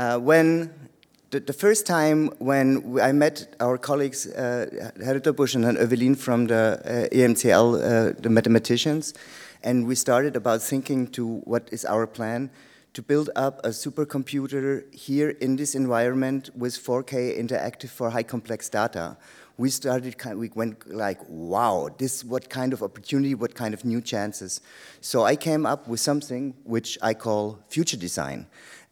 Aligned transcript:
Uh, 0.00 0.18
when 0.18 0.72
the, 1.28 1.40
the, 1.40 1.52
first 1.52 1.86
time 1.86 2.28
when 2.38 2.98
I 3.02 3.12
met 3.12 3.54
our 3.60 3.76
colleagues, 3.76 4.26
uh, 4.26 4.90
Herta 4.96 5.36
Busch 5.36 5.54
and 5.54 5.76
Evelyn 5.76 6.14
from 6.14 6.46
the 6.46 6.80
uh, 6.86 7.14
EMCL, 7.14 7.74
uh, 7.74 8.18
the 8.18 8.30
mathematicians, 8.30 9.12
and 9.62 9.86
we 9.86 9.94
started 9.94 10.36
about 10.36 10.62
thinking 10.62 11.06
to 11.08 11.42
what 11.44 11.68
is 11.70 11.84
our 11.84 12.06
plan 12.06 12.48
to 12.94 13.02
build 13.02 13.28
up 13.36 13.60
a 13.62 13.68
supercomputer 13.68 14.90
here 14.94 15.28
in 15.42 15.56
this 15.56 15.74
environment 15.74 16.48
with 16.56 16.82
4K 16.82 17.38
interactive 17.38 17.90
for 17.90 18.08
high 18.08 18.22
complex 18.22 18.70
data. 18.70 19.18
We 19.58 19.68
started, 19.68 20.16
we 20.34 20.48
went 20.54 20.90
like, 20.90 21.20
wow, 21.28 21.90
this, 21.98 22.24
what 22.24 22.48
kind 22.48 22.72
of 22.72 22.82
opportunity, 22.82 23.34
what 23.34 23.54
kind 23.54 23.74
of 23.74 23.84
new 23.84 24.00
chances. 24.00 24.62
So 25.02 25.24
I 25.24 25.36
came 25.36 25.66
up 25.66 25.86
with 25.86 26.00
something 26.00 26.54
which 26.64 26.96
I 27.02 27.12
call 27.12 27.58
future 27.68 27.98
design. 27.98 28.46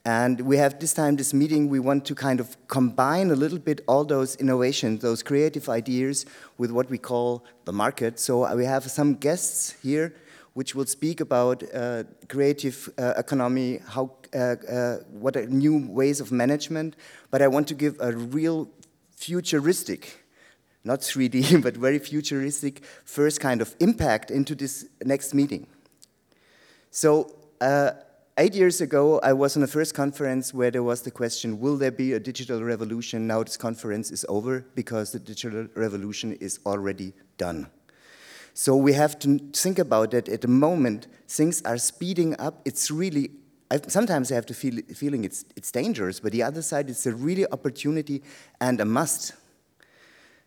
And 0.08 0.40
we 0.40 0.56
have 0.56 0.78
this 0.78 0.94
time, 0.94 1.16
this 1.16 1.34
meeting, 1.34 1.68
we 1.68 1.80
want 1.80 2.06
to 2.06 2.14
kind 2.14 2.40
of 2.40 2.56
combine 2.66 3.30
a 3.30 3.34
little 3.34 3.58
bit 3.58 3.82
all 3.86 4.06
those 4.06 4.36
innovations, 4.36 5.02
those 5.02 5.22
creative 5.22 5.68
ideas 5.68 6.24
with 6.56 6.70
what 6.70 6.88
we 6.88 6.96
call 6.96 7.44
the 7.66 7.74
market. 7.74 8.18
So 8.18 8.32
we 8.56 8.64
have 8.64 8.90
some 8.90 9.16
guests 9.16 9.76
here 9.82 10.14
which 10.54 10.74
will 10.74 10.86
speak 10.86 11.20
about 11.20 11.62
uh, 11.74 12.04
creative 12.26 12.88
uh, 12.96 13.12
economy, 13.18 13.80
how, 13.86 14.12
uh, 14.34 14.38
uh, 14.38 14.96
what 15.10 15.36
are 15.36 15.44
new 15.44 15.86
ways 15.90 16.20
of 16.20 16.32
management. 16.32 16.96
But 17.30 17.42
I 17.42 17.48
want 17.48 17.68
to 17.68 17.74
give 17.74 17.95
a 18.00 18.12
real 18.12 18.70
futuristic, 19.14 20.24
not 20.84 21.00
3D, 21.00 21.62
but 21.66 21.76
very 21.76 21.98
futuristic 21.98 22.82
first 23.04 23.42
kind 23.42 23.60
of 23.60 23.76
impact 23.78 24.30
into 24.30 24.54
this 24.54 24.86
next 25.04 25.34
meeting. 25.34 25.66
So 26.90 27.30
uh, 27.60 27.90
eight 28.38 28.54
years 28.54 28.80
ago, 28.80 29.18
I 29.22 29.32
was 29.32 29.56
on 29.56 29.62
the 29.62 29.68
first 29.68 29.94
conference 29.94 30.54
where 30.54 30.70
there 30.70 30.84
was 30.84 31.02
the 31.02 31.10
question, 31.10 31.58
will 31.58 31.76
there 31.76 31.90
be 31.90 32.12
a 32.12 32.20
digital 32.20 32.62
revolution? 32.62 33.26
Now 33.26 33.42
this 33.42 33.56
conference 33.56 34.12
is 34.12 34.24
over 34.28 34.64
because 34.76 35.10
the 35.10 35.18
digital 35.18 35.66
revolution 35.74 36.32
is 36.34 36.60
already 36.64 37.14
done. 37.36 37.68
So 38.54 38.76
we 38.76 38.92
have 38.92 39.18
to 39.20 39.38
think 39.52 39.78
about 39.78 40.12
that 40.12 40.28
at 40.28 40.42
the 40.42 40.48
moment, 40.48 41.09
things 41.26 41.62
are 41.62 41.78
speeding 41.78 42.38
up. 42.38 42.60
It's 42.64 42.90
really, 42.90 43.30
I, 43.70 43.80
sometimes 43.88 44.30
I 44.30 44.36
have 44.36 44.46
to 44.46 44.54
feel 44.54 44.82
feeling 44.94 45.24
it's, 45.24 45.44
it's 45.56 45.70
dangerous, 45.72 46.20
but 46.20 46.32
the 46.32 46.44
other 46.44 46.62
side, 46.62 46.88
it's 46.88 47.06
a 47.06 47.14
really 47.14 47.46
opportunity 47.50 48.22
and 48.60 48.80
a 48.80 48.84
must. 48.84 49.32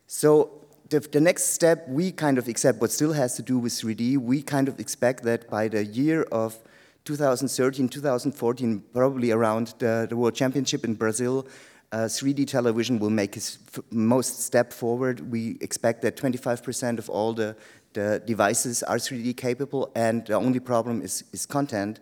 So 0.06 0.64
the, 0.88 1.00
the 1.00 1.20
next 1.20 1.52
step, 1.52 1.86
we 1.88 2.10
kind 2.10 2.38
of 2.38 2.48
accept 2.48 2.80
what 2.80 2.90
still 2.90 3.12
has 3.12 3.34
to 3.36 3.42
do 3.42 3.58
with 3.58 3.72
3D. 3.72 4.18
We 4.18 4.42
kind 4.42 4.68
of 4.68 4.80
expect 4.80 5.24
that 5.24 5.48
by 5.50 5.68
the 5.68 5.84
year 5.84 6.22
of 6.24 6.58
2013, 7.04 7.88
2014, 7.88 8.82
probably 8.92 9.30
around 9.30 9.74
the, 9.78 10.06
the 10.08 10.16
World 10.16 10.34
Championship 10.34 10.84
in 10.84 10.94
Brazil, 10.94 11.46
uh, 11.90 12.04
3D 12.04 12.46
television 12.46 12.98
will 12.98 13.10
make 13.10 13.36
its 13.36 13.58
most 13.90 14.40
step 14.40 14.72
forward. 14.72 15.30
We 15.30 15.58
expect 15.60 16.02
that 16.02 16.16
25% 16.16 16.98
of 16.98 17.10
all 17.10 17.32
the 17.32 17.56
the 17.92 18.22
devices 18.24 18.82
are 18.82 18.96
3D 18.96 19.36
capable, 19.36 19.90
and 19.94 20.26
the 20.26 20.34
only 20.34 20.60
problem 20.60 21.02
is, 21.02 21.24
is 21.32 21.46
content. 21.46 22.00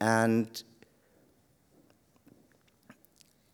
And 0.00 0.62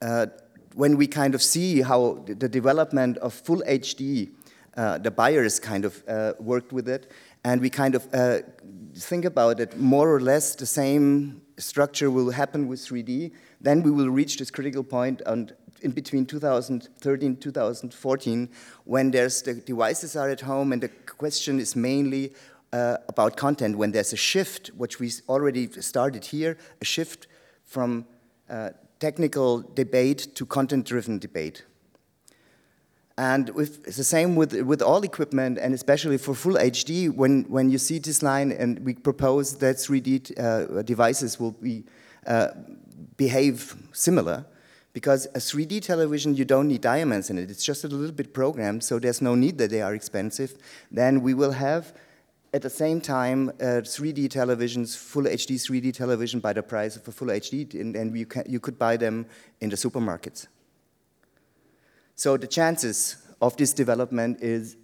uh, 0.02 0.26
when 0.74 0.96
we 0.96 1.06
kind 1.06 1.34
of 1.34 1.42
see 1.42 1.82
how 1.82 2.24
the 2.26 2.48
development 2.48 3.18
of 3.18 3.34
full 3.34 3.62
HD, 3.66 4.30
uh, 4.76 4.98
the 4.98 5.10
buyers 5.10 5.58
kind 5.58 5.84
of 5.84 6.02
uh, 6.08 6.34
worked 6.38 6.72
with 6.72 6.88
it, 6.88 7.10
and 7.44 7.60
we 7.60 7.70
kind 7.70 7.94
of 7.94 8.08
uh, 8.12 8.38
think 8.94 9.24
about 9.24 9.60
it, 9.60 9.78
more 9.78 10.12
or 10.12 10.20
less 10.20 10.54
the 10.54 10.66
same 10.66 11.42
structure 11.58 12.10
will 12.10 12.30
happen 12.30 12.68
with 12.68 12.80
3D, 12.80 13.32
then 13.60 13.82
we 13.82 13.90
will 13.90 14.08
reach 14.08 14.38
this 14.38 14.50
critical 14.50 14.84
point 14.84 15.22
and 15.26 15.54
in 15.82 15.92
between 15.92 16.26
2013 16.26 17.36
2014 17.36 18.48
when 18.84 19.10
there's 19.12 19.42
the 19.42 19.54
devices 19.54 20.16
are 20.16 20.28
at 20.28 20.40
home 20.40 20.72
and 20.72 20.82
the 20.82 20.88
question 20.88 21.60
is 21.60 21.76
mainly 21.76 22.32
uh, 22.72 22.96
about 23.08 23.36
content. 23.36 23.76
When 23.76 23.92
there's 23.92 24.12
a 24.12 24.16
shift 24.16 24.68
which 24.76 24.98
we 24.98 25.10
already 25.28 25.70
started 25.80 26.24
here 26.24 26.56
a 26.80 26.84
shift 26.84 27.26
from 27.64 28.06
uh, 28.50 28.70
technical 28.98 29.60
debate 29.60 30.34
to 30.34 30.44
content 30.44 30.86
driven 30.86 31.18
debate 31.18 31.64
and 33.18 33.50
with, 33.50 33.84
it's 33.84 33.96
the 33.96 34.04
same 34.04 34.36
with, 34.36 34.52
with 34.62 34.80
all 34.80 35.02
equipment, 35.02 35.58
and 35.58 35.74
especially 35.74 36.18
for 36.18 36.34
full 36.34 36.54
HD, 36.54 37.12
when, 37.12 37.42
when 37.48 37.68
you 37.68 37.76
see 37.76 37.98
this 37.98 38.22
line 38.22 38.52
and 38.52 38.78
we 38.84 38.94
propose 38.94 39.58
that 39.58 39.74
3D 39.74 40.38
uh, 40.38 40.82
devices 40.82 41.40
will 41.40 41.50
be, 41.50 41.82
uh, 42.28 42.50
behave 43.16 43.74
similar, 43.92 44.46
because 44.92 45.26
a 45.34 45.40
3D 45.40 45.82
television, 45.82 46.36
you 46.36 46.44
don't 46.44 46.68
need 46.68 46.80
diamonds 46.80 47.28
in 47.28 47.38
it. 47.38 47.50
It's 47.50 47.64
just 47.64 47.82
a 47.82 47.88
little 47.88 48.14
bit 48.14 48.32
programmed, 48.32 48.84
so 48.84 49.00
there's 49.00 49.20
no 49.20 49.34
need 49.34 49.58
that 49.58 49.70
they 49.70 49.82
are 49.82 49.94
expensive. 49.96 50.54
Then 50.92 51.20
we 51.20 51.34
will 51.34 51.52
have, 51.52 51.92
at 52.54 52.62
the 52.62 52.70
same 52.70 53.00
time, 53.00 53.48
uh, 53.48 53.82
3D 53.82 54.28
televisions, 54.28 54.96
full 54.96 55.24
HD 55.24 55.56
3D 55.56 55.92
television 55.92 56.38
by 56.38 56.52
the 56.52 56.62
price 56.62 56.94
of 56.94 57.08
a 57.08 57.10
full 57.10 57.28
HD, 57.28 57.74
and, 57.80 57.96
and 57.96 58.16
you, 58.16 58.26
can, 58.26 58.44
you 58.48 58.60
could 58.60 58.78
buy 58.78 58.96
them 58.96 59.26
in 59.60 59.70
the 59.70 59.76
supermarkets. 59.76 60.46
So 62.18 62.36
the 62.36 62.48
chances 62.48 63.16
of 63.40 63.56
this 63.56 63.72
development 63.72 64.42
is 64.42 64.76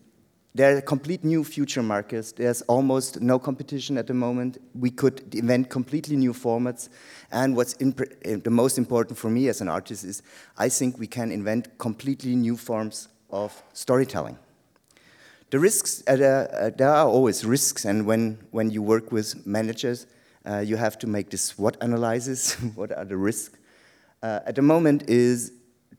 there 0.54 0.76
are 0.76 0.80
complete 0.80 1.24
new 1.24 1.42
future 1.42 1.82
markets. 1.82 2.30
There's 2.30 2.62
almost 2.62 3.20
no 3.20 3.40
competition 3.40 3.98
at 3.98 4.06
the 4.06 4.14
moment. 4.14 4.58
We 4.72 4.92
could 4.92 5.34
invent 5.34 5.68
completely 5.68 6.14
new 6.14 6.32
formats. 6.32 6.90
And 7.32 7.56
what's 7.56 7.74
eh, 7.80 8.36
the 8.36 8.50
most 8.50 8.78
important 8.78 9.18
for 9.18 9.30
me 9.30 9.48
as 9.48 9.60
an 9.60 9.68
artist 9.68 10.04
is 10.04 10.22
I 10.56 10.68
think 10.68 10.96
we 11.00 11.08
can 11.08 11.32
invent 11.32 11.76
completely 11.78 12.36
new 12.36 12.56
forms 12.56 13.08
of 13.30 13.64
storytelling. 13.72 14.38
The 15.50 15.58
risks, 15.58 16.04
uh, 16.06 16.12
uh, 16.12 16.70
there 16.70 16.90
are 16.90 17.08
always 17.08 17.44
risks. 17.44 17.84
And 17.84 18.06
when, 18.06 18.38
when 18.52 18.70
you 18.70 18.80
work 18.80 19.10
with 19.10 19.44
managers, 19.44 20.06
uh, 20.46 20.58
you 20.58 20.76
have 20.76 21.00
to 21.00 21.08
make 21.08 21.30
this 21.30 21.42
SWOT 21.42 21.78
analysis. 21.80 22.54
what 22.76 22.92
are 22.92 23.04
the 23.04 23.16
risks? 23.16 23.56
Uh, 24.22 24.38
at 24.46 24.54
the 24.54 24.62
moment 24.62 25.10
is 25.10 25.50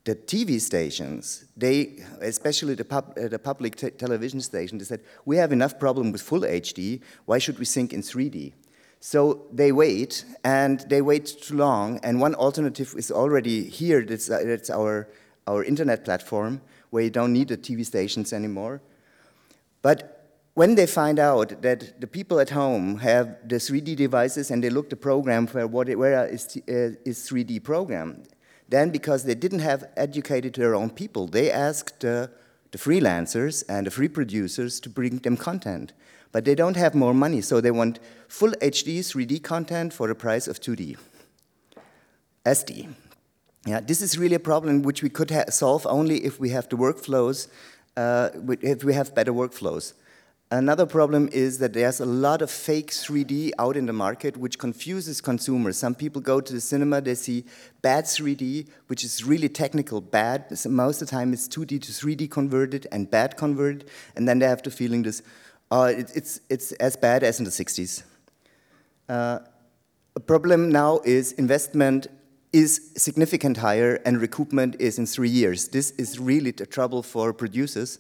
the 0.06 0.16
TV 0.16 0.62
stations, 0.62 1.46
they, 1.58 2.04
especially 2.22 2.76
the, 2.76 2.86
pub, 2.86 3.18
uh, 3.18 3.28
the 3.28 3.40
public 3.40 3.76
te 3.76 3.90
television 3.90 4.40
station, 4.40 4.78
they 4.78 4.86
said, 4.86 5.02
we 5.26 5.36
have 5.38 5.52
enough 5.52 5.80
problem 5.80 6.12
with 6.12 6.22
full 6.22 6.42
HD, 6.42 7.02
why 7.26 7.40
should 7.40 7.58
we 7.58 7.66
think 7.66 7.92
in 7.92 8.02
3D? 8.02 8.54
So 9.00 9.48
they 9.52 9.72
wait, 9.72 10.24
and 10.44 10.80
they 10.90 11.02
wait 11.02 11.26
too 11.26 11.56
long, 11.56 12.00
and 12.04 12.22
one 12.22 12.36
alternative 12.36 12.94
is 12.96 13.12
already 13.12 13.64
here, 13.64 14.04
that's, 14.04 14.30
uh, 14.30 14.44
that's 14.46 14.70
our, 14.70 15.10
our 15.48 15.64
internet 15.64 16.06
platform, 16.06 16.62
where 16.92 17.04
you 17.04 17.10
don't 17.10 17.34
need 17.34 17.48
the 17.48 17.58
TV 17.58 17.84
stations 17.84 18.32
anymore. 18.32 18.82
But 19.82 20.38
when 20.54 20.76
they 20.76 20.86
find 20.86 21.18
out 21.18 21.64
that 21.64 22.00
the 22.00 22.08
people 22.08 22.40
at 22.40 22.52
home 22.52 23.00
have 23.00 23.38
the 23.48 23.56
3D 23.56 23.96
devices 23.96 24.52
and 24.52 24.64
they 24.64 24.70
look 24.70 24.92
the 24.92 24.96
program 24.96 25.48
for 25.48 25.66
what, 25.68 25.90
where 25.96 26.28
is, 26.28 26.58
uh, 26.58 26.94
is 27.06 27.28
3D 27.28 27.64
program, 27.64 28.24
then, 28.68 28.90
because 28.90 29.24
they 29.24 29.36
didn't 29.36 29.60
have 29.60 29.86
educated 29.96 30.56
their 30.56 30.76
own 30.76 30.90
people, 30.90 31.28
they 31.28 31.52
asked 31.52 32.04
uh, 32.04 32.28
the 32.72 32.78
freelancers 32.78 33.64
and 33.70 33.86
the 33.86 33.92
free 33.92 34.08
producers 34.08 34.80
to 34.82 34.90
bring 34.90 35.18
them 35.20 35.38
content. 35.38 35.94
But 36.32 36.46
they 36.46 36.56
don't 36.56 36.76
have 36.76 36.96
more 36.96 37.14
money, 37.14 37.42
so 37.42 37.62
they 37.62 37.72
want 37.72 38.00
full 38.28 38.52
HD 38.62 39.00
3D 39.00 39.44
content 39.44 39.94
for 39.94 40.08
the 40.08 40.16
price 40.16 40.48
of 40.48 40.60
2D. 40.60 40.98
SD. 42.46 42.94
Yeah, 43.66 43.80
this 43.80 44.02
is 44.02 44.18
really 44.18 44.36
a 44.36 44.40
problem 44.40 44.84
which 44.84 45.02
we 45.02 45.10
could 45.10 45.32
solve 45.50 45.88
only 45.88 46.26
if 46.26 46.40
we 46.40 46.50
have 46.50 46.68
the 46.70 46.76
workflows, 46.76 47.48
uh, 47.98 48.30
if 48.62 48.84
we 48.84 48.94
have 48.94 49.16
better 49.16 49.34
workflows. 49.34 49.94
Another 50.56 50.86
problem 50.86 51.28
is 51.34 51.58
that 51.58 51.74
there's 51.74 52.00
a 52.00 52.06
lot 52.06 52.42
of 52.42 52.50
fake 52.50 52.90
3D 52.90 53.52
out 53.60 53.76
in 53.76 53.88
the 53.88 53.92
market 53.92 54.38
which 54.38 54.58
confuses 54.58 55.20
consumers. 55.20 55.78
Some 55.78 55.94
people 55.94 56.22
go 56.22 56.40
to 56.40 56.54
the 56.54 56.62
cinema, 56.62 57.02
they 57.02 57.16
see 57.16 57.44
bad 57.82 58.06
3D, 58.06 58.70
which 58.88 59.04
is 59.04 59.26
really 59.26 59.50
technical 59.50 60.00
bad. 60.00 60.46
Most 60.66 61.02
of 61.02 61.10
the 61.10 61.12
time 61.12 61.34
it's 61.34 61.50
2D 61.50 61.82
to 61.82 61.92
3D 61.92 62.32
converted 62.32 62.88
and 62.90 63.12
bad 63.12 63.36
converted, 63.36 63.90
and 64.16 64.30
then 64.30 64.40
they 64.40 64.48
have 64.48 64.64
the 64.64 64.72
feeling 64.72 65.04
this, 65.04 65.22
uh, 65.72 65.92
it, 65.94 66.10
it's, 66.16 66.40
it's 66.50 66.72
as 66.74 66.96
bad 66.96 67.22
as 67.24 67.38
in 67.38 67.44
the 67.44 67.52
60s. 67.52 68.04
Uh, 69.10 69.40
a 70.16 70.22
problem 70.22 70.70
now 70.70 71.02
is 71.04 71.34
investment 71.34 72.08
is 72.54 72.92
significant 72.96 73.58
higher 73.58 73.96
and 74.06 74.22
recoupment 74.22 74.80
is 74.80 75.00
in 75.00 75.06
three 75.06 75.28
years. 75.28 75.68
This 75.68 75.92
is 75.98 76.18
really 76.18 76.52
the 76.52 76.66
trouble 76.66 77.04
for 77.04 77.34
producers 77.34 78.00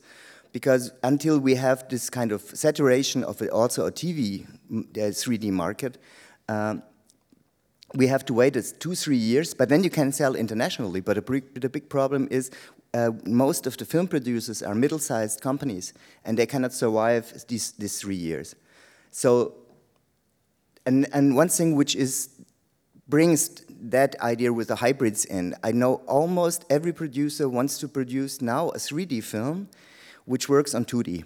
because 0.56 0.94
until 1.04 1.38
we 1.38 1.56
have 1.56 1.86
this 1.90 2.10
kind 2.10 2.32
of 2.32 2.42
saturation 2.42 3.26
of 3.26 3.42
also 3.52 3.88
a 3.88 3.92
TV 3.92 4.48
3D 4.72 5.52
market, 5.52 5.98
um, 6.48 6.82
we 7.94 8.08
have 8.08 8.24
to 8.24 8.34
wait 8.34 8.56
two, 8.80 8.96
three 8.96 9.18
years, 9.18 9.54
but 9.54 9.68
then 9.68 9.84
you 9.84 9.90
can 9.90 10.14
sell 10.14 10.34
internationally. 10.34 11.02
But 11.02 11.16
the 11.26 11.70
big 11.70 11.90
problem 11.90 12.30
is 12.32 12.52
uh, 12.94 13.12
most 13.26 13.68
of 13.68 13.76
the 13.76 13.84
film 13.84 14.08
producers 14.08 14.64
are 14.64 14.74
middle-sized 14.74 15.42
companies, 15.42 15.94
and 16.24 16.40
they 16.40 16.46
cannot 16.46 16.72
survive 16.72 17.34
these, 17.50 17.74
these 17.74 18.00
three 18.00 18.16
years. 18.16 18.56
So, 19.12 19.56
and, 20.86 21.06
and 21.12 21.36
one 21.36 21.50
thing 21.50 21.76
which 21.76 21.98
is 21.98 22.30
brings 23.10 23.62
that 23.70 24.16
idea 24.22 24.54
with 24.54 24.70
the 24.70 24.78
hybrids 24.78 25.26
in. 25.26 25.54
I 25.66 25.74
know 25.74 25.96
almost 26.08 26.64
every 26.70 26.94
producer 26.94 27.50
wants 27.50 27.78
to 27.80 27.90
produce 27.90 28.42
now 28.42 28.70
a 28.70 28.78
3D 28.78 29.22
film 29.22 29.68
which 30.26 30.50
works 30.50 30.76
on 30.76 30.86
2D. 30.86 31.24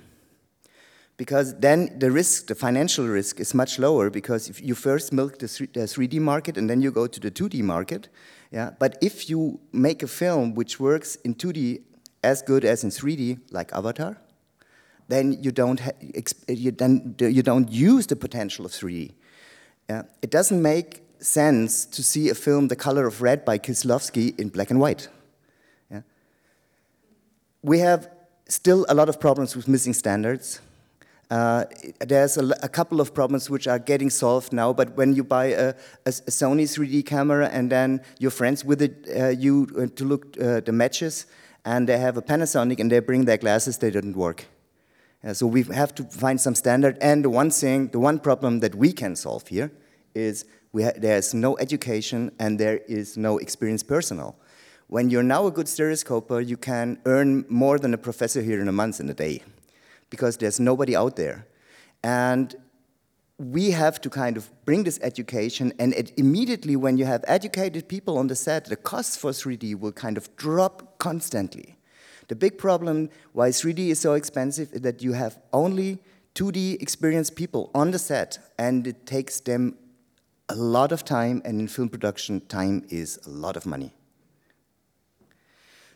Because 1.18 1.54
then 1.60 2.00
the 2.00 2.12
risk, 2.12 2.48
the 2.48 2.56
financial 2.56 3.06
risk 3.06 3.42
is 3.42 3.54
much 3.54 3.78
lower 3.78 4.10
because 4.10 4.50
if 4.50 4.62
you 4.62 4.74
first 4.74 5.12
milk 5.12 5.40
the 5.40 5.48
3D 5.48 6.20
market 6.22 6.58
and 6.58 6.70
then 6.70 6.82
you 6.82 6.92
go 6.92 7.08
to 7.08 7.20
the 7.20 7.30
2D 7.30 7.62
market. 7.62 8.08
Yeah? 8.52 8.72
But 8.80 8.98
if 9.02 9.30
you 9.30 9.60
make 9.74 10.02
a 10.02 10.08
film 10.08 10.56
which 10.56 10.80
works 10.80 11.16
in 11.26 11.36
2D 11.36 11.82
as 12.24 12.42
good 12.42 12.64
as 12.64 12.86
in 12.86 12.90
3D, 12.90 13.40
like 13.52 13.74
Avatar, 13.74 14.18
then 15.10 15.44
you 15.44 15.52
don't, 15.52 15.82
you, 16.48 16.72
then 16.72 17.16
you 17.20 17.44
don't 17.44 17.70
use 17.70 18.08
the 18.08 18.16
potential 18.16 18.66
of 18.66 18.72
3D. 18.72 19.12
Yeah? 19.90 20.04
It 20.22 20.30
doesn't 20.30 20.62
make 20.62 21.04
sense 21.20 21.84
to 21.86 22.02
see 22.02 22.30
a 22.30 22.36
film 22.36 22.70
The 22.70 22.78
Color 22.78 23.06
of 23.06 23.22
Red 23.22 23.44
by 23.44 23.58
Kieslowski 23.58 24.40
in 24.40 24.48
black 24.48 24.70
and 24.70 24.80
white. 24.80 25.10
Yeah? 25.92 26.02
We 27.62 27.80
have 27.80 28.10
still 28.50 28.86
a 28.90 28.94
lot 28.94 29.08
of 29.08 29.20
problems 29.20 29.56
with 29.56 29.68
missing 29.68 29.94
standards. 29.94 30.60
Uh, 31.30 31.66
there's 32.00 32.38
a, 32.38 32.46
a, 32.64 32.68
couple 32.68 33.00
of 33.00 33.14
problems 33.14 33.52
which 33.52 33.68
are 33.68 33.78
getting 33.78 34.10
solved 34.10 34.52
now, 34.52 34.74
but 34.74 34.98
when 34.98 35.14
you 35.14 35.24
buy 35.24 35.46
a, 35.46 35.70
a, 35.70 36.10
a 36.10 36.32
Sony 36.32 36.64
3D 36.64 37.06
camera 37.06 37.48
and 37.50 37.72
then 37.72 38.02
your 38.18 38.32
friends 38.32 38.66
with 38.66 38.82
it, 38.82 39.08
uh, 39.16 39.28
you 39.28 39.68
uh, 39.78 39.86
to 39.96 40.06
look 40.06 40.36
uh, 40.42 40.60
the 40.62 40.72
matches, 40.72 41.28
and 41.66 41.88
they 41.88 42.00
have 42.00 42.18
a 42.18 42.22
Panasonic 42.22 42.80
and 42.80 42.92
they 42.92 43.00
bring 43.00 43.26
their 43.26 43.38
glasses, 43.38 43.78
they 43.78 43.92
didn't 43.92 44.16
work. 44.16 44.46
so 45.34 45.46
we 45.46 45.62
have 45.64 45.94
to 45.94 46.04
find 46.06 46.42
some 46.42 46.56
standard. 46.56 46.98
And 47.00 47.24
the 47.24 47.30
one 47.30 47.52
thing, 47.52 47.90
the 47.90 48.00
one 48.00 48.20
problem 48.20 48.62
that 48.62 48.74
we 48.74 48.92
can 48.92 49.16
solve 49.16 49.48
here 49.48 49.72
is 50.16 50.46
there's 50.74 51.34
no 51.34 51.58
education 51.58 52.32
and 52.40 52.60
there 52.60 52.78
is 52.88 53.18
no 53.18 53.38
experienced 53.38 53.88
personnel. 53.88 54.36
When 54.90 55.12
you're 55.12 55.22
now 55.22 55.46
a 55.46 55.52
good 55.52 55.68
stereoscoper, 55.68 56.42
you 56.42 56.58
can 56.58 56.98
earn 57.06 57.46
more 57.48 57.78
than 57.78 57.94
a 57.94 57.98
professor 58.00 58.42
here 58.42 58.60
in 58.60 58.68
a 58.68 58.72
month 58.72 59.00
in 59.00 59.08
a 59.08 59.14
day 59.14 59.44
because 60.10 60.38
there's 60.38 60.60
nobody 60.60 60.96
out 60.96 61.16
there. 61.16 61.46
And 62.04 62.56
we 63.38 63.70
have 63.70 64.02
to 64.02 64.10
kind 64.10 64.36
of 64.36 64.50
bring 64.66 64.86
this 64.86 65.00
education, 65.04 65.74
and 65.78 65.94
it, 65.94 66.12
immediately 66.18 66.76
when 66.76 66.98
you 66.98 67.06
have 67.06 67.24
educated 67.28 67.88
people 67.88 68.18
on 68.18 68.26
the 68.26 68.36
set, 68.36 68.66
the 68.66 68.76
costs 68.76 69.16
for 69.16 69.30
3D 69.30 69.80
will 69.80 69.92
kind 69.92 70.18
of 70.18 70.36
drop 70.38 70.98
constantly. 70.98 71.78
The 72.28 72.36
big 72.36 72.58
problem 72.58 73.12
why 73.34 73.50
3D 73.50 73.90
is 73.90 74.00
so 74.00 74.14
expensive 74.14 74.74
is 74.74 74.82
that 74.82 75.04
you 75.04 75.14
have 75.14 75.38
only 75.54 76.00
2D 76.34 76.82
experienced 76.82 77.36
people 77.36 77.70
on 77.76 77.92
the 77.92 78.00
set, 78.00 78.40
and 78.58 78.88
it 78.88 79.06
takes 79.06 79.40
them 79.40 79.78
a 80.50 80.56
lot 80.56 80.92
of 80.92 81.06
time, 81.06 81.44
and 81.46 81.60
in 81.60 81.68
film 81.68 81.90
production, 81.90 82.42
time 82.48 82.88
is 82.90 83.20
a 83.28 83.30
lot 83.30 83.56
of 83.56 83.68
money. 83.68 83.94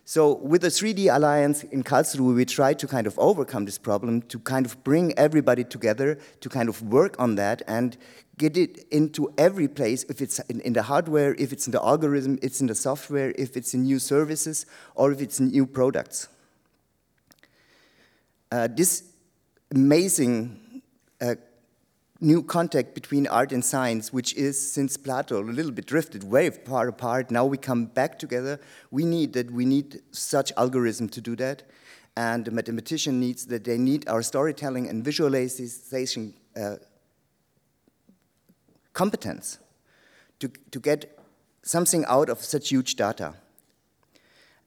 So 0.05 0.35
with 0.35 0.61
the 0.61 0.67
3D 0.67 1.13
Alliance 1.15 1.63
in 1.63 1.81
Karlsruhe, 1.81 2.35
we 2.35 2.43
try 2.43 2.73
to 2.73 2.87
kind 2.87 3.07
of 3.07 3.17
overcome 3.17 3.63
this 3.63 3.77
problem, 3.77 4.21
to 4.23 4.39
kind 4.39 4.65
of 4.65 4.83
bring 4.83 5.17
everybody 5.17 5.63
together, 5.63 6.17
to 6.41 6.49
kind 6.49 6.67
of 6.67 6.81
work 6.81 7.15
on 7.17 7.35
that 7.35 7.61
and 7.67 7.95
get 8.37 8.57
it 8.57 8.85
into 8.91 9.33
every 9.37 9.67
place, 9.67 10.03
if 10.09 10.21
it's 10.21 10.39
in, 10.39 10.59
in 10.61 10.73
the 10.73 10.83
hardware, 10.83 11.35
if 11.35 11.53
it's 11.53 11.67
in 11.67 11.71
the 11.71 11.81
algorithm, 11.81 12.37
it's 12.41 12.59
in 12.59 12.67
the 12.67 12.75
software, 12.75 13.33
if 13.37 13.55
it's 13.55 13.73
in 13.73 13.83
new 13.83 13.99
services, 13.99 14.65
or 14.95 15.11
if 15.13 15.21
it's 15.21 15.39
in 15.39 15.47
new 15.47 15.65
products. 15.65 16.27
Uh, 18.51 18.67
this 18.67 19.03
amazing 19.71 20.81
uh, 21.21 21.35
new 22.23 22.41
contact 22.41 22.95
between 22.95 23.27
art 23.27 23.51
and 23.51 23.63
science, 23.63 24.13
which 24.13 24.33
is, 24.35 24.59
since 24.71 24.97
Plato, 24.97 25.41
a 25.41 25.43
little 25.43 25.71
bit 25.71 25.85
drifted 25.85 26.23
very 26.23 26.49
far 26.49 26.87
apart. 26.87 27.29
Now 27.29 27.45
we 27.45 27.57
come 27.57 27.85
back 27.85 28.17
together. 28.17 28.59
We 28.91 29.05
need 29.05 29.33
that. 29.33 29.51
We 29.51 29.65
need 29.65 30.01
such 30.11 30.51
algorithm 30.57 31.09
to 31.09 31.21
do 31.21 31.35
that. 31.35 31.63
And 32.15 32.45
the 32.45 32.51
mathematician 32.51 33.19
needs 33.19 33.47
that 33.47 33.63
they 33.63 33.77
need 33.77 34.07
our 34.07 34.21
storytelling 34.21 34.87
and 34.87 35.03
visualization 35.03 36.33
uh, 36.55 36.75
competence 38.93 39.57
to, 40.39 40.47
to 40.71 40.79
get 40.79 41.19
something 41.63 42.05
out 42.05 42.29
of 42.29 42.39
such 42.39 42.69
huge 42.69 42.95
data. 42.95 43.33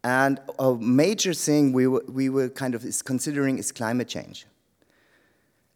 And 0.02 0.40
a 0.58 0.74
major 0.74 1.34
thing 1.34 1.72
we 1.72 1.86
were, 1.86 2.04
we 2.08 2.28
were 2.28 2.48
kind 2.48 2.74
of 2.74 2.84
is 2.84 3.02
considering 3.02 3.58
is 3.58 3.72
climate 3.72 4.08
change. 4.08 4.46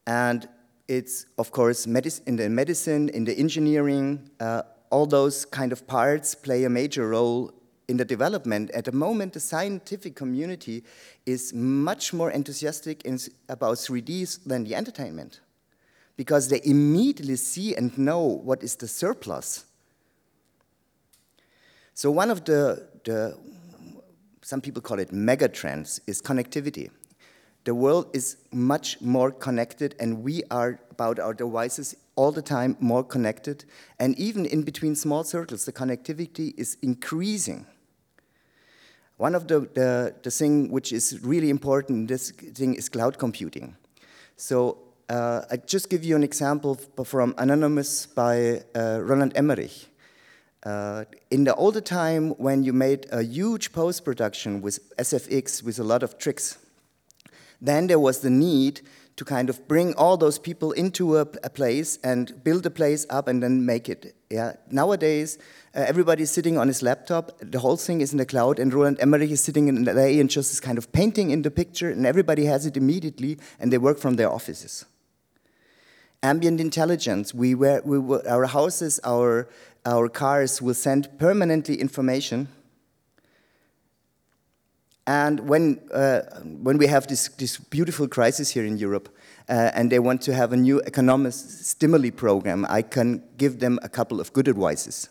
And 0.06 0.48
it's, 0.90 1.26
of 1.38 1.52
course, 1.52 1.86
in 1.86 1.92
the 2.36 2.48
medicine, 2.50 3.08
in 3.10 3.24
the 3.24 3.38
engineering, 3.38 4.28
uh, 4.40 4.62
all 4.90 5.06
those 5.06 5.44
kind 5.44 5.70
of 5.70 5.86
parts 5.86 6.34
play 6.34 6.64
a 6.64 6.68
major 6.68 7.08
role 7.08 7.52
in 7.86 7.96
the 7.96 8.04
development. 8.04 8.72
At 8.72 8.86
the 8.86 8.92
moment, 8.92 9.34
the 9.34 9.40
scientific 9.40 10.16
community 10.16 10.82
is 11.26 11.54
much 11.54 12.12
more 12.12 12.32
enthusiastic 12.32 13.02
in, 13.04 13.20
about 13.48 13.76
3Ds 13.76 14.44
than 14.44 14.64
the 14.64 14.74
entertainment 14.74 15.38
because 16.16 16.48
they 16.48 16.60
immediately 16.64 17.36
see 17.36 17.76
and 17.76 17.96
know 17.96 18.24
what 18.24 18.64
is 18.64 18.74
the 18.74 18.88
surplus. 18.88 19.66
So 21.94 22.10
one 22.10 22.32
of 22.32 22.44
the, 22.44 22.88
the 23.04 23.38
some 24.42 24.60
people 24.60 24.82
call 24.82 24.98
it 24.98 25.12
megatrends, 25.12 26.00
is 26.08 26.20
connectivity. 26.20 26.90
The 27.64 27.74
world 27.74 28.10
is 28.14 28.36
much 28.52 29.00
more 29.00 29.30
connected, 29.30 29.94
and 30.00 30.22
we 30.22 30.42
are 30.50 30.80
about 30.90 31.18
our 31.18 31.34
devices 31.34 31.94
all 32.16 32.32
the 32.32 32.42
time 32.42 32.76
more 32.80 33.04
connected. 33.04 33.64
And 33.98 34.18
even 34.18 34.46
in 34.46 34.62
between 34.62 34.94
small 34.94 35.24
circles, 35.24 35.64
the 35.64 35.72
connectivity 35.72 36.54
is 36.58 36.76
increasing. 36.82 37.66
One 39.18 39.34
of 39.34 39.48
the, 39.48 39.60
the, 39.74 40.14
the 40.22 40.30
thing 40.30 40.70
which 40.70 40.92
is 40.92 41.20
really 41.22 41.50
important 41.50 42.08
this 42.08 42.30
thing 42.30 42.74
is 42.74 42.88
cloud 42.88 43.18
computing. 43.18 43.76
So 44.36 44.78
uh, 45.10 45.42
I 45.50 45.58
just 45.58 45.90
give 45.90 46.02
you 46.04 46.16
an 46.16 46.22
example 46.22 46.76
from 47.04 47.34
Anonymous 47.36 48.06
by 48.06 48.62
uh, 48.74 49.00
Roland 49.02 49.32
Emmerich. 49.34 49.88
Uh, 50.62 51.04
in 51.30 51.44
the 51.44 51.54
older 51.54 51.80
time 51.80 52.30
when 52.38 52.62
you 52.62 52.72
made 52.72 53.06
a 53.12 53.22
huge 53.22 53.72
post-production 53.72 54.62
with 54.62 54.96
SFX 54.96 55.62
with 55.62 55.78
a 55.78 55.84
lot 55.84 56.02
of 56.02 56.16
tricks, 56.16 56.58
then 57.60 57.86
there 57.86 57.98
was 57.98 58.20
the 58.20 58.30
need 58.30 58.80
to 59.16 59.24
kind 59.24 59.50
of 59.50 59.68
bring 59.68 59.92
all 59.96 60.16
those 60.16 60.38
people 60.38 60.72
into 60.72 61.18
a, 61.18 61.26
a 61.44 61.50
place 61.50 61.98
and 62.02 62.42
build 62.42 62.64
a 62.64 62.70
place 62.70 63.04
up 63.10 63.28
and 63.28 63.42
then 63.42 63.66
make 63.66 63.86
it. 63.88 64.14
Yeah. 64.30 64.54
Nowadays, 64.70 65.36
uh, 65.74 65.84
everybody's 65.86 66.30
sitting 66.30 66.56
on 66.56 66.68
his 66.68 66.82
laptop, 66.82 67.32
the 67.40 67.58
whole 67.58 67.76
thing 67.76 68.00
is 68.00 68.12
in 68.12 68.18
the 68.18 68.24
cloud, 68.24 68.58
and 68.58 68.72
Roland 68.72 68.98
Emmerich 68.98 69.30
is 69.30 69.42
sitting 69.44 69.68
in 69.68 69.84
LA 69.84 70.18
and 70.20 70.30
just 70.30 70.52
is 70.52 70.58
kind 70.58 70.78
of 70.78 70.90
painting 70.92 71.30
in 71.32 71.42
the 71.42 71.50
picture, 71.50 71.90
and 71.90 72.06
everybody 72.06 72.46
has 72.46 72.64
it 72.64 72.78
immediately, 72.78 73.38
and 73.58 73.70
they 73.70 73.78
work 73.78 73.98
from 73.98 74.16
their 74.16 74.32
offices. 74.32 74.86
Ambient 76.22 76.60
intelligence, 76.60 77.34
we 77.34 77.54
were, 77.54 77.82
we 77.84 77.98
our 78.26 78.46
houses, 78.46 79.00
our, 79.04 79.48
our 79.84 80.08
cars 80.08 80.62
will 80.62 80.74
send 80.74 81.08
permanently 81.18 81.80
information 81.80 82.48
and 85.06 85.48
when, 85.48 85.80
uh, 85.92 86.20
when 86.62 86.78
we 86.78 86.86
have 86.86 87.06
this, 87.06 87.28
this 87.28 87.56
beautiful 87.56 88.06
crisis 88.06 88.50
here 88.50 88.64
in 88.64 88.76
Europe, 88.76 89.08
uh, 89.48 89.70
and 89.74 89.90
they 89.90 89.98
want 89.98 90.22
to 90.22 90.34
have 90.34 90.52
a 90.52 90.56
new 90.56 90.80
economic 90.82 91.32
stimuli 91.32 92.10
program, 92.10 92.66
I 92.68 92.82
can 92.82 93.22
give 93.36 93.58
them 93.58 93.78
a 93.82 93.88
couple 93.88 94.20
of 94.20 94.32
good 94.32 94.48
advices. 94.48 95.08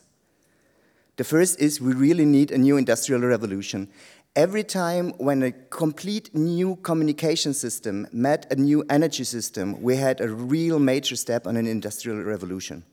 The 1.17 1.25
first 1.25 1.59
is 1.59 1.81
we 1.81 1.93
really 1.93 2.23
need 2.23 2.51
a 2.51 2.57
new 2.57 2.77
industrial 2.77 3.21
revolution. 3.21 3.89
Every 4.35 4.63
time 4.63 5.11
when 5.17 5.43
a 5.43 5.51
complete 5.51 6.33
new 6.33 6.77
communication 6.77 7.53
system 7.53 8.07
met 8.13 8.49
a 8.51 8.55
new 8.55 8.85
energy 8.89 9.25
system, 9.25 9.81
we 9.81 9.97
had 9.97 10.21
a 10.21 10.29
real 10.29 10.79
major 10.79 11.17
step 11.17 11.45
on 11.45 11.57
an 11.57 11.67
industrial 11.67 12.23
revolution. 12.23 12.83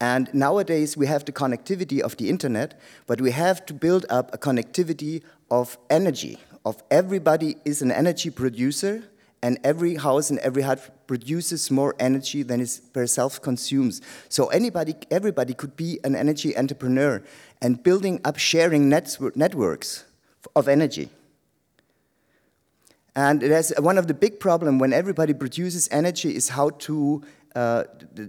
And 0.00 0.32
nowadays 0.34 0.96
we 0.96 1.06
have 1.06 1.24
the 1.24 1.32
connectivity 1.32 2.00
of 2.00 2.16
the 2.16 2.28
internet, 2.28 2.78
but 3.06 3.20
we 3.20 3.30
have 3.30 3.64
to 3.66 3.74
build 3.74 4.06
up 4.10 4.34
a 4.34 4.38
connectivity 4.38 5.22
of 5.50 5.78
energy, 5.88 6.38
of 6.64 6.82
everybody 6.90 7.56
is 7.64 7.80
an 7.80 7.90
energy 7.90 8.30
producer, 8.30 9.04
and 9.42 9.58
every 9.62 9.96
house 9.96 10.30
and 10.30 10.38
every 10.38 10.62
hut 10.62 11.06
produces 11.06 11.70
more 11.70 11.94
energy 11.98 12.42
than 12.42 12.62
it 12.62 12.80
per 12.94 13.06
self-consumes. 13.06 14.00
So 14.30 14.46
anybody, 14.46 14.94
everybody 15.10 15.52
could 15.52 15.76
be 15.76 16.00
an 16.02 16.16
energy 16.16 16.56
entrepreneur 16.56 17.22
and 17.60 17.82
building 17.82 18.20
up 18.24 18.38
sharing 18.38 18.88
networks 18.88 20.04
of 20.56 20.66
energy. 20.66 21.10
And 23.14 23.40
there's 23.42 23.70
one 23.78 23.98
of 23.98 24.06
the 24.08 24.14
big 24.14 24.40
problems 24.40 24.80
when 24.80 24.92
everybody 24.92 25.34
produces 25.34 25.88
energy 25.92 26.34
is 26.34 26.48
how 26.48 26.70
to 26.70 27.22
uh, 27.54 27.84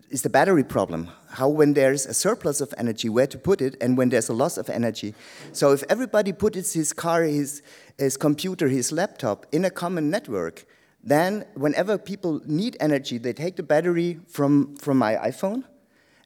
is 0.09 0.21
the 0.21 0.29
battery 0.29 0.63
problem. 0.63 1.09
How 1.29 1.49
when 1.49 1.73
there's 1.73 2.05
a 2.05 2.13
surplus 2.13 2.61
of 2.61 2.73
energy, 2.77 3.09
where 3.09 3.27
to 3.27 3.37
put 3.37 3.61
it, 3.61 3.75
and 3.81 3.97
when 3.97 4.09
there's 4.09 4.29
a 4.29 4.33
loss 4.33 4.57
of 4.57 4.69
energy. 4.69 5.13
So 5.51 5.71
if 5.71 5.83
everybody 5.89 6.31
puts 6.33 6.73
his 6.73 6.93
car, 6.93 7.23
his, 7.23 7.61
his 7.97 8.17
computer, 8.17 8.67
his 8.67 8.91
laptop 8.91 9.45
in 9.51 9.65
a 9.65 9.69
common 9.69 10.09
network, 10.09 10.65
then 11.03 11.45
whenever 11.55 11.97
people 11.97 12.41
need 12.45 12.77
energy, 12.79 13.17
they 13.17 13.33
take 13.33 13.55
the 13.55 13.63
battery 13.63 14.19
from, 14.27 14.75
from 14.77 14.97
my 14.97 15.15
iPhone, 15.15 15.63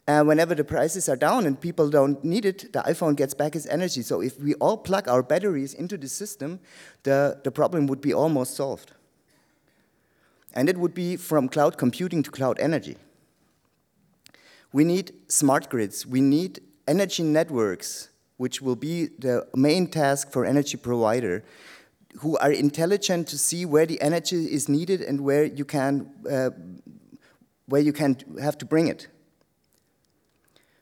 And 0.09 0.27
whenever 0.27 0.55
the 0.55 0.63
prices 0.63 1.07
are 1.07 1.15
down 1.15 1.45
and 1.45 1.61
people 1.61 1.87
don't 1.87 2.23
need 2.23 2.43
it, 2.43 2.73
the 2.73 2.79
iPhone 2.79 3.15
gets 3.15 3.35
back 3.35 3.55
its 3.55 3.67
energy. 3.67 4.01
So 4.01 4.21
if 4.21 4.39
we 4.39 4.55
all 4.55 4.75
plug 4.75 5.07
our 5.07 5.21
batteries 5.21 5.75
into 5.75 5.99
the 5.99 6.07
system, 6.07 6.61
the, 7.03 7.39
the 7.43 7.51
problem 7.51 7.85
would 7.85 8.01
be 8.01 8.11
almost 8.11 8.55
solved. 8.55 8.93
And 10.59 10.67
it 10.67 10.77
would 10.77 10.93
be 10.93 11.15
from 11.15 11.47
cloud 11.47 11.77
computing 11.77 12.21
to 12.21 12.29
cloud 12.29 12.59
energy. 12.59 12.97
We 14.73 14.83
need 14.83 15.13
smart 15.29 15.69
grids. 15.69 16.05
We 16.05 16.19
need 16.19 16.59
energy 16.85 17.23
networks, 17.23 18.09
which 18.35 18.61
will 18.61 18.75
be 18.75 19.07
the 19.17 19.47
main 19.55 19.87
task 19.87 20.33
for 20.33 20.43
energy 20.43 20.75
provider, 20.75 21.45
who 22.17 22.37
are 22.39 22.51
intelligent 22.51 23.29
to 23.29 23.37
see 23.37 23.65
where 23.65 23.85
the 23.85 24.01
energy 24.01 24.51
is 24.51 24.67
needed 24.67 24.99
and 24.99 25.21
where 25.21 25.45
you 25.45 25.63
can, 25.63 26.11
uh, 26.29 26.49
where 27.67 27.81
you 27.81 27.93
can 27.93 28.17
have 28.41 28.57
to 28.57 28.65
bring 28.65 28.89
it. 28.89 29.07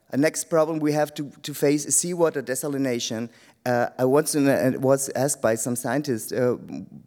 A 0.10 0.18
next 0.18 0.46
problem 0.46 0.80
we 0.80 0.94
have 0.94 1.14
to, 1.14 1.32
to 1.44 1.54
face 1.54 1.86
is 1.86 1.96
seawater 1.96 2.42
desalination. 2.42 3.30
Uh, 3.68 3.90
I 4.00 4.06
once 4.06 4.34
was 4.34 5.10
asked 5.10 5.42
by 5.42 5.56
some 5.56 5.76
scientists, 5.76 6.32
uh, 6.32 6.56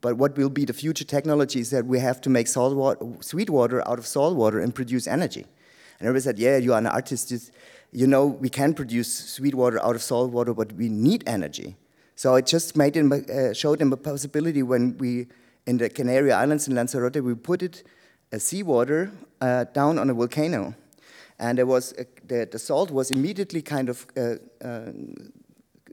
but 0.02 0.18
what 0.18 0.36
will 0.36 0.50
be 0.50 0.66
the 0.66 0.74
future 0.74 1.04
technologies 1.04 1.70
that 1.70 1.86
we 1.86 1.98
have 2.00 2.20
to 2.20 2.28
make 2.28 2.48
salt 2.48 2.76
water, 2.76 3.06
sweet 3.20 3.48
water 3.48 3.80
out 3.88 3.98
of 3.98 4.06
salt 4.06 4.36
water 4.36 4.60
and 4.60 4.74
produce 4.74 5.06
energy? 5.06 5.46
And 5.98 6.06
everybody 6.06 6.22
said, 6.22 6.38
yeah, 6.38 6.58
you 6.58 6.74
are 6.74 6.78
an 6.78 6.86
artist, 6.86 7.32
you 7.92 8.06
know, 8.06 8.26
we 8.26 8.50
can 8.50 8.74
produce 8.74 9.10
sweet 9.10 9.54
water 9.54 9.82
out 9.82 9.94
of 9.94 10.02
salt 10.02 10.32
water, 10.32 10.52
but 10.52 10.74
we 10.74 10.90
need 10.90 11.24
energy. 11.26 11.76
So 12.14 12.34
it 12.34 12.44
just 12.44 12.76
made 12.76 12.94
uh, 12.94 13.54
showed 13.54 13.78
them 13.78 13.94
a 13.94 13.96
possibility 13.96 14.62
when 14.62 14.98
we, 14.98 15.28
in 15.64 15.78
the 15.78 15.88
Canary 15.88 16.30
Islands 16.30 16.68
in 16.68 16.74
Lanzarote, 16.74 17.22
we 17.22 17.34
put 17.36 17.62
it, 17.62 17.84
uh, 18.34 18.38
seawater 18.38 19.10
uh, 19.40 19.64
down 19.72 19.98
on 19.98 20.10
a 20.10 20.14
volcano. 20.14 20.74
And 21.38 21.56
there 21.56 21.64
was 21.64 21.94
a, 21.98 22.04
the, 22.26 22.46
the, 22.52 22.58
salt 22.58 22.90
was 22.90 23.10
immediately 23.10 23.62
kind 23.62 23.88
of 23.88 24.06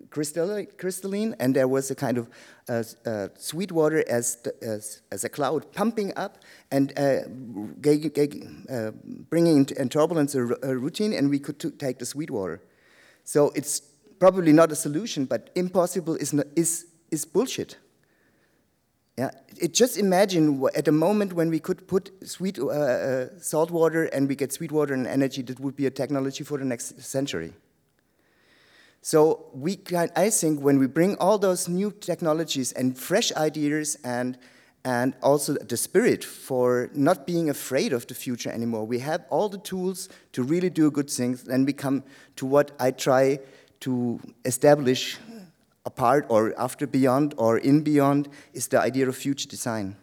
crystalline, 0.09 1.35
and 1.39 1.55
there 1.55 1.67
was 1.67 1.91
a 1.91 1.95
kind 1.95 2.17
of 2.17 2.29
uh, 2.69 2.83
uh, 3.05 3.27
sweet 3.37 3.71
water 3.71 4.03
as, 4.09 4.37
as, 4.61 5.01
as, 5.11 5.23
a 5.23 5.29
cloud 5.29 5.71
pumping 5.73 6.11
up 6.17 6.39
and 6.71 6.93
uh, 6.97 7.21
uh 8.69 8.91
bringing 9.29 9.65
in 9.77 9.89
turbulence 9.89 10.35
a, 10.35 10.43
a, 10.63 10.75
routine, 10.75 11.13
and 11.13 11.29
we 11.29 11.39
could 11.39 11.79
take 11.79 11.99
the 11.99 12.05
sweet 12.05 12.29
water. 12.29 12.61
So 13.23 13.51
it's 13.55 13.81
probably 14.19 14.53
not 14.53 14.71
a 14.71 14.75
solution, 14.75 15.25
but 15.25 15.49
impossible 15.55 16.15
is, 16.15 16.33
not, 16.33 16.47
is, 16.55 16.87
is 17.11 17.25
bullshit. 17.25 17.77
Yeah, 19.17 19.31
it, 19.59 19.73
just 19.73 19.97
imagine 19.97 20.63
at 20.75 20.87
a 20.87 20.91
moment 20.91 21.33
when 21.33 21.49
we 21.49 21.59
could 21.59 21.87
put 21.87 22.11
sweet 22.27 22.59
uh, 22.59 22.67
uh, 22.67 23.27
salt 23.39 23.71
water 23.71 24.05
and 24.05 24.27
we 24.27 24.35
get 24.35 24.53
sweet 24.53 24.71
water 24.71 24.93
and 24.93 25.07
energy, 25.07 25.41
that 25.41 25.59
would 25.59 25.75
be 25.75 25.87
a 25.87 25.89
technology 25.89 26.43
for 26.43 26.59
the 26.59 26.65
next 26.65 27.01
century. 27.01 27.53
So 29.01 29.49
we 29.53 29.75
can, 29.75 30.09
I 30.15 30.29
think 30.29 30.61
when 30.61 30.79
we 30.79 30.87
bring 30.87 31.15
all 31.17 31.37
those 31.37 31.69
new 31.69 31.91
technologies 31.91 32.71
and 32.73 32.97
fresh 32.97 33.31
ideas 33.33 33.97
and 34.03 34.37
and 34.87 35.15
also 35.21 35.53
the 35.55 35.75
spirit 35.75 36.23
for 36.23 36.89
not 36.93 37.27
being 37.27 37.49
afraid 37.49 37.91
of 37.91 38.07
the 38.07 38.13
future 38.13 38.49
anymore. 38.49 38.85
We 38.85 38.99
have 38.99 39.25
all 39.29 39.49
the 39.49 39.57
tools 39.57 40.07
to 40.31 40.43
really 40.43 40.69
do 40.69 40.89
good 40.89 41.09
things. 41.09 41.43
Then 41.43 41.65
we 41.65 41.73
come 41.73 42.05
to 42.37 42.45
what 42.45 42.71
I 42.79 42.91
try 42.91 43.39
to 43.81 44.17
establish 44.45 45.17
apart 45.85 46.25
or 46.29 46.53
after 46.57 46.87
beyond 46.87 47.33
or 47.37 47.57
in 47.57 47.81
beyond 47.81 48.29
is 48.53 48.67
the 48.67 48.79
idea 48.79 49.09
of 49.09 49.17
future 49.17 49.49
design. 49.49 49.97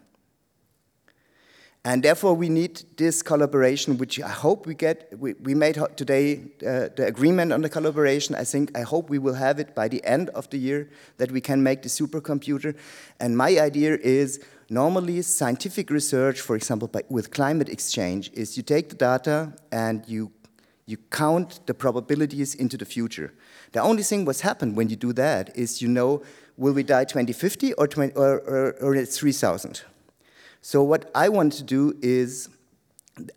And 1.85 2.01
therefore, 2.01 2.33
we 2.33 2.49
need 2.49 2.81
this 2.97 3.21
collaboration, 3.21 3.99
which 3.99 4.19
I 4.19 4.29
hope 4.29 4.65
we 4.65 4.73
get. 4.73 5.13
We, 5.19 5.33
we 5.33 5.53
made 5.53 5.77
today 5.95 6.41
uh, 6.65 6.89
the 6.95 7.05
agreement 7.05 7.53
on 7.53 7.61
the 7.61 7.69
collaboration. 7.69 8.33
I 8.33 8.43
think, 8.43 8.75
I 8.75 8.81
hope 8.81 9.07
we 9.11 9.19
will 9.19 9.35
have 9.35 9.59
it 9.59 9.75
by 9.75 9.87
the 9.87 10.03
end 10.03 10.29
of 10.29 10.49
the 10.49 10.57
year 10.57 10.89
that 11.17 11.31
we 11.31 11.41
can 11.41 11.61
make 11.61 11.83
the 11.83 11.89
supercomputer. 11.89 12.75
And 13.19 13.37
my 13.37 13.59
idea 13.59 13.99
is 14.01 14.43
normally 14.67 15.21
scientific 15.21 15.91
research, 15.91 16.41
for 16.41 16.55
example, 16.55 16.87
by, 16.87 17.03
with 17.07 17.29
climate 17.29 17.69
exchange, 17.69 18.31
is 18.33 18.57
you 18.57 18.63
take 18.63 18.89
the 18.89 18.95
data 18.95 19.53
and 19.71 20.03
you, 20.07 20.31
you 20.87 20.97
count 21.11 21.59
the 21.67 21.75
probabilities 21.75 22.55
into 22.55 22.77
the 22.77 22.85
future. 22.85 23.31
The 23.73 23.81
only 23.81 24.01
thing 24.01 24.25
what's 24.25 24.41
happened 24.41 24.75
when 24.75 24.89
you 24.89 24.95
do 24.95 25.13
that 25.13 25.55
is 25.55 25.83
you 25.83 25.87
know, 25.87 26.23
will 26.57 26.73
we 26.73 26.81
die 26.81 27.03
2050 27.03 27.73
or, 27.73 27.87
20, 27.87 28.13
or, 28.15 28.39
or, 28.39 28.71
or 28.81 29.05
3000? 29.05 29.83
So 30.65 30.81
what 30.81 31.11
I 31.13 31.29
want 31.29 31.53
to 31.53 31.63
do 31.63 31.95
is 32.01 32.49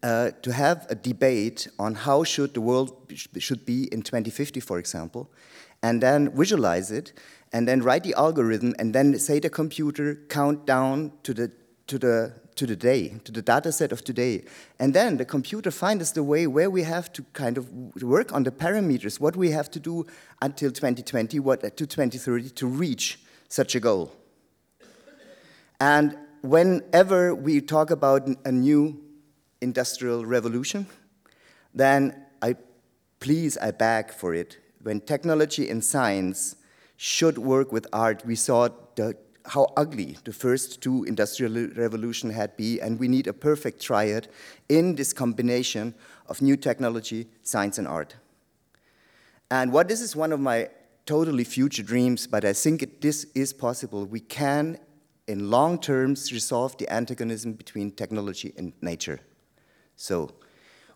uh, 0.03 0.31
to 0.41 0.51
have 0.51 0.87
a 0.89 0.95
debate 0.95 1.69
on 1.79 1.95
how 1.95 2.25
should 2.25 2.55
the 2.55 2.63
world 2.63 3.13
should 3.37 3.67
be 3.67 3.87
in 3.93 4.01
2050, 4.01 4.61
for 4.61 4.79
example, 4.79 5.31
and 5.83 6.03
then 6.03 6.35
visualize 6.35 6.91
it, 6.91 7.13
and 7.53 7.69
then 7.69 7.83
write 7.83 8.05
the 8.05 8.15
algorithm, 8.15 8.75
and 8.79 8.95
then 8.95 9.19
say 9.19 9.41
the 9.41 9.51
computer 9.51 10.15
count 10.31 10.65
down 10.65 11.13
to 11.23 11.35
the 11.35 11.53
to 11.89 11.99
the 11.99 12.33
to 12.55 12.65
the 12.65 12.77
day, 12.77 13.21
to 13.25 13.31
the 13.31 13.43
data 13.43 13.73
set 13.73 13.93
of 13.93 14.03
today. 14.03 14.45
And 14.79 14.95
then 14.95 15.19
the 15.19 15.27
computer 15.27 15.71
finds 15.71 16.05
us 16.05 16.13
the 16.13 16.25
way 16.25 16.47
where 16.47 16.71
we 16.71 16.83
have 16.85 17.13
to 17.13 17.23
kind 17.35 17.59
of 17.59 17.71
work 18.03 18.33
on 18.33 18.45
the 18.45 18.51
parameters, 18.51 19.21
what 19.21 19.37
we 19.37 19.51
have 19.51 19.71
to 19.73 19.79
do 19.79 20.07
until 20.41 20.71
2020, 20.71 21.41
what 21.41 21.61
to 21.61 21.87
2030 21.87 22.49
to 22.49 22.67
reach 22.67 23.21
such 23.51 23.75
a 23.75 23.81
goal. 23.81 24.13
And 25.79 26.17
whenever 26.43 27.35
we 27.35 27.61
talk 27.61 27.91
about 27.91 28.29
a 28.45 28.53
new 28.53 29.01
industrial 29.61 30.25
revolution, 30.25 30.87
then 31.75 32.25
I 32.43 32.55
please, 33.21 33.57
I 33.59 33.71
beg 33.71 34.13
for 34.13 34.35
it. 34.35 34.59
When 34.83 35.01
technology 35.01 35.69
and 35.69 35.85
science 35.85 36.57
should 36.97 37.39
work 37.39 37.73
with 37.73 37.87
art, 37.93 38.25
we 38.25 38.35
saw 38.35 38.69
the 38.95 39.17
how 39.47 39.73
ugly 39.77 40.19
the 40.25 40.33
first 40.33 40.83
two 40.83 41.05
industrial 41.05 41.69
revolution 41.75 42.31
had 42.31 42.57
been, 42.57 42.81
and 42.81 43.01
we 43.01 43.09
need 43.09 43.27
a 43.27 43.33
perfect 43.33 43.81
triad 43.81 44.29
in 44.69 44.95
this 44.95 45.13
combination 45.13 45.95
of 46.27 46.43
new 46.43 46.57
technology, 46.57 47.27
science, 47.43 47.79
and 47.79 47.89
art. 47.89 48.17
And 49.51 49.73
what 49.73 49.89
this 49.89 50.03
is 50.03 50.15
one 50.15 50.33
of 50.33 50.41
my 50.41 50.69
totally 51.07 51.45
future 51.45 51.83
dreams, 51.83 52.27
but 52.27 52.45
I 52.45 52.53
think 52.53 52.83
it, 52.83 53.01
this 53.01 53.25
is 53.35 53.55
possible. 53.55 54.05
We 54.05 54.21
can, 54.21 54.79
in 55.29 55.51
long 55.51 55.79
terms, 55.79 56.33
resolve 56.33 56.77
the 56.79 56.91
antagonism 56.93 57.53
between 57.53 57.93
technology 57.93 58.55
and 58.57 58.73
nature. 58.81 59.21
So, 59.95 60.31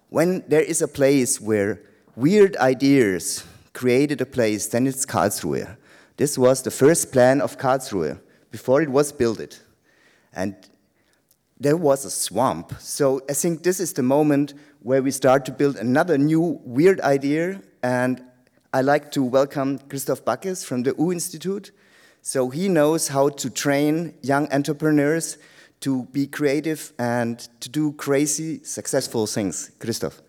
when 0.09 0.43
there 0.49 0.63
is 0.63 0.83
a 0.83 0.89
place 0.89 1.41
where 1.41 1.81
weird 2.17 2.57
ideas 2.57 3.45
created 3.75 4.21
a 4.21 4.27
place, 4.27 4.67
then 4.67 4.87
it's 4.87 5.07
Karlsruhe. 5.07 5.77
This 6.17 6.37
was 6.37 6.63
the 6.63 6.71
first 6.71 7.13
plan 7.13 7.41
of 7.41 7.59
Karlsruhe 7.59 8.19
before 8.51 8.83
it 8.83 8.89
was 8.89 9.13
built. 9.13 9.61
And 10.33 10.57
there 11.59 11.77
was 11.77 12.05
a 12.05 12.11
swamp. 12.11 12.75
So 12.79 13.23
I 13.31 13.35
think 13.35 13.63
this 13.63 13.81
is 13.81 13.93
the 13.93 14.03
moment 14.03 14.55
where 14.81 15.03
we 15.03 15.11
start 15.11 15.45
to 15.47 15.53
build 15.53 15.77
another 15.77 16.19
new 16.19 16.61
weird 16.65 17.01
idea. 17.01 17.63
And 17.83 18.23
I 18.73 18.83
like 18.83 19.11
to 19.13 19.23
welcome 19.23 19.79
Christoph 19.79 20.25
Backes 20.25 20.65
from 20.65 20.83
the 20.83 20.95
U 20.99 21.13
Institute. 21.13 21.71
So 22.23 22.51
he 22.51 22.69
knows 22.69 23.09
how 23.09 23.31
to 23.31 23.51
train 23.51 24.15
young 24.23 24.51
entrepreneurs 24.53 25.39
to 25.81 26.05
be 26.13 26.29
creative 26.29 26.93
and 26.97 27.41
to 27.61 27.69
do 27.69 27.93
crazy, 27.95 28.63
successful 28.63 29.27
things. 29.27 29.73
Christoph. 29.81 30.23